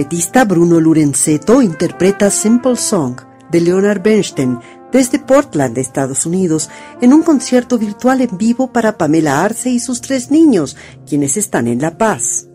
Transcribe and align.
trompetista 0.00 0.46
Bruno 0.46 0.80
Lurenzetto 0.80 1.60
interpreta 1.60 2.30
Simple 2.30 2.74
Song 2.76 3.20
de 3.50 3.60
Leonard 3.60 4.00
Bernstein 4.02 4.58
desde 4.90 5.18
Portland, 5.18 5.76
Estados 5.76 6.24
Unidos, 6.24 6.70
en 7.02 7.12
un 7.12 7.22
concierto 7.22 7.76
virtual 7.76 8.22
en 8.22 8.38
vivo 8.38 8.72
para 8.72 8.96
Pamela 8.96 9.44
Arce 9.44 9.68
y 9.68 9.78
sus 9.78 10.00
tres 10.00 10.30
niños, 10.30 10.74
quienes 11.06 11.36
están 11.36 11.66
en 11.66 11.82
La 11.82 11.98
Paz. 11.98 12.48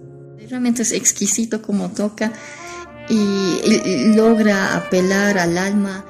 Realmente 0.50 0.82
es 0.82 0.92
exquisito 0.92 1.62
como 1.62 1.90
toca 1.90 2.32
y 3.10 4.16
logra 4.16 4.76
apelar 4.76 5.38
al 5.38 5.60
alma 5.60 6.04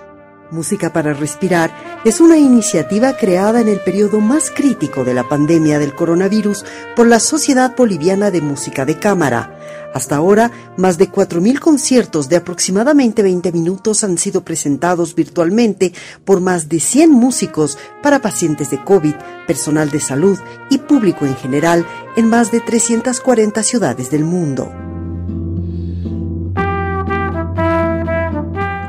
Música 0.51 0.93
para 0.93 1.13
Respirar 1.13 1.71
es 2.05 2.21
una 2.21 2.37
iniciativa 2.37 3.17
creada 3.17 3.61
en 3.61 3.67
el 3.67 3.79
periodo 3.79 4.19
más 4.19 4.51
crítico 4.51 5.03
de 5.03 5.13
la 5.13 5.27
pandemia 5.27 5.79
del 5.79 5.95
coronavirus 5.95 6.63
por 6.95 7.07
la 7.07 7.19
Sociedad 7.19 7.75
Boliviana 7.75 8.29
de 8.29 8.41
Música 8.41 8.85
de 8.85 8.99
Cámara. 8.99 9.57
Hasta 9.93 10.17
ahora, 10.17 10.51
más 10.77 10.97
de 10.97 11.09
4.000 11.09 11.59
conciertos 11.59 12.29
de 12.29 12.35
aproximadamente 12.35 13.23
20 13.23 13.51
minutos 13.53 14.03
han 14.03 14.17
sido 14.17 14.43
presentados 14.43 15.15
virtualmente 15.15 15.93
por 16.25 16.41
más 16.41 16.69
de 16.69 16.79
100 16.79 17.11
músicos 17.11 17.77
para 18.03 18.19
pacientes 18.19 18.69
de 18.69 18.83
COVID, 18.83 19.15
personal 19.47 19.89
de 19.89 19.99
salud 19.99 20.37
y 20.69 20.77
público 20.77 21.25
en 21.25 21.35
general 21.37 21.85
en 22.15 22.29
más 22.29 22.51
de 22.51 22.59
340 22.59 23.63
ciudades 23.63 24.11
del 24.11 24.25
mundo. 24.25 24.84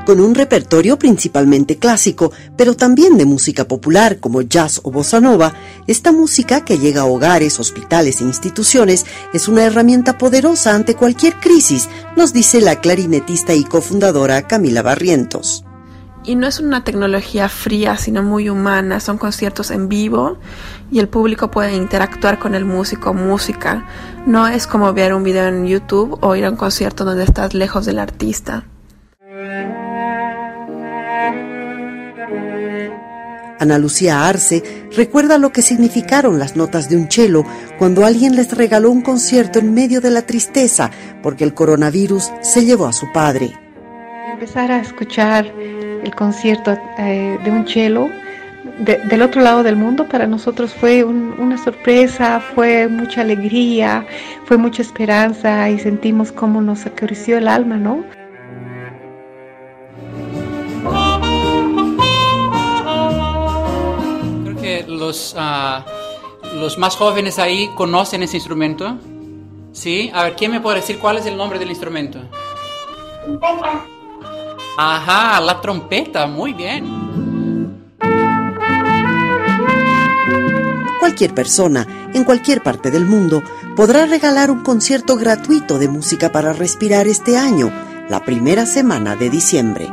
Con 0.06 0.20
un 0.20 0.34
repertorio 0.34 0.98
principalmente 0.98 1.76
clásico, 1.76 2.32
pero 2.56 2.74
también 2.74 3.18
de 3.18 3.26
música 3.26 3.68
popular 3.68 4.18
como 4.20 4.40
jazz 4.40 4.80
o 4.84 4.90
bossa 4.90 5.20
nova, 5.20 5.52
esta 5.86 6.12
música 6.12 6.64
que 6.64 6.78
llega 6.78 7.02
a 7.02 7.06
hogares, 7.06 7.60
hospitales 7.60 8.22
e 8.22 8.24
instituciones 8.24 9.04
es 9.34 9.48
una 9.48 9.64
herramienta 9.64 10.16
poderosa 10.16 10.74
ante 10.74 10.94
cualquier 10.94 11.38
crisis, 11.40 11.90
nos 12.16 12.32
dice 12.32 12.62
la 12.62 12.80
clarinetista 12.80 13.52
y 13.54 13.64
cofundadora 13.64 14.46
Camila 14.46 14.80
Barrientos. 14.80 15.64
Y 16.24 16.34
no 16.34 16.46
es 16.46 16.58
una 16.58 16.82
tecnología 16.82 17.48
fría, 17.48 17.96
sino 17.96 18.22
muy 18.22 18.48
humana. 18.48 18.98
Son 18.98 19.16
conciertos 19.16 19.70
en 19.70 19.88
vivo 19.88 20.38
y 20.90 20.98
el 20.98 21.08
público 21.08 21.52
puede 21.52 21.76
interactuar 21.76 22.40
con 22.40 22.56
el 22.56 22.64
músico, 22.64 23.14
música. 23.14 23.86
No 24.26 24.48
es 24.48 24.66
como 24.66 24.92
ver 24.92 25.14
un 25.14 25.22
video 25.22 25.46
en 25.46 25.66
YouTube 25.66 26.18
o 26.20 26.34
ir 26.34 26.44
a 26.44 26.50
un 26.50 26.56
concierto 26.56 27.04
donde 27.04 27.22
estás 27.22 27.54
lejos 27.54 27.86
del 27.86 28.00
artista. 28.00 28.64
Ana 33.58 33.78
Lucía 33.78 34.26
Arce 34.28 34.62
recuerda 34.94 35.38
lo 35.38 35.50
que 35.50 35.62
significaron 35.62 36.38
las 36.38 36.56
notas 36.56 36.88
de 36.88 36.96
un 36.96 37.08
chelo 37.08 37.44
cuando 37.78 38.04
alguien 38.04 38.36
les 38.36 38.54
regaló 38.56 38.90
un 38.90 39.00
concierto 39.00 39.58
en 39.58 39.72
medio 39.72 40.00
de 40.00 40.10
la 40.10 40.22
tristeza 40.22 40.90
porque 41.22 41.44
el 41.44 41.54
coronavirus 41.54 42.32
se 42.42 42.64
llevó 42.64 42.86
a 42.86 42.92
su 42.92 43.10
padre. 43.12 43.52
Empezar 44.30 44.70
a 44.70 44.80
escuchar 44.80 45.46
el 45.46 46.14
concierto 46.14 46.76
eh, 46.98 47.38
de 47.42 47.50
un 47.50 47.64
chelo 47.64 48.10
del 48.78 49.22
otro 49.22 49.40
lado 49.40 49.62
del 49.62 49.76
mundo 49.76 50.06
para 50.06 50.26
nosotros 50.26 50.74
fue 50.74 51.02
una 51.02 51.56
sorpresa, 51.56 52.40
fue 52.54 52.88
mucha 52.88 53.22
alegría, 53.22 54.04
fue 54.44 54.58
mucha 54.58 54.82
esperanza 54.82 55.70
y 55.70 55.78
sentimos 55.78 56.30
cómo 56.30 56.60
nos 56.60 56.84
acarició 56.84 57.38
el 57.38 57.48
alma, 57.48 57.76
¿no? 57.76 58.04
Los, 64.84 65.34
ah, 65.38 65.84
los 66.54 66.78
más 66.78 66.96
jóvenes 66.96 67.38
ahí 67.38 67.70
conocen 67.74 68.22
ese 68.22 68.36
instrumento. 68.36 68.98
¿Sí? 69.72 70.10
A 70.14 70.24
ver, 70.24 70.36
¿quién 70.36 70.50
me 70.50 70.60
puede 70.60 70.80
decir 70.80 70.98
cuál 70.98 71.18
es 71.18 71.26
el 71.26 71.36
nombre 71.36 71.58
del 71.58 71.68
instrumento? 71.68 72.18
Trompeta. 73.24 73.84
Ajá, 74.78 75.40
la 75.40 75.60
trompeta, 75.60 76.26
muy 76.26 76.52
bien. 76.52 77.06
Cualquier 81.00 81.34
persona, 81.34 82.10
en 82.12 82.24
cualquier 82.24 82.62
parte 82.62 82.90
del 82.90 83.06
mundo, 83.06 83.42
podrá 83.74 84.06
regalar 84.06 84.50
un 84.50 84.62
concierto 84.62 85.16
gratuito 85.16 85.78
de 85.78 85.88
música 85.88 86.32
para 86.32 86.52
respirar 86.52 87.06
este 87.06 87.36
año, 87.38 87.70
la 88.08 88.24
primera 88.24 88.66
semana 88.66 89.16
de 89.16 89.30
diciembre. 89.30 89.86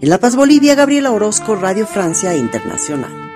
En 0.00 0.08
La 0.08 0.18
Paz, 0.18 0.36
Bolivia, 0.36 0.74
Gabriela 0.74 1.10
Orozco, 1.10 1.56
Radio 1.56 1.86
Francia 1.86 2.34
Internacional. 2.34 3.29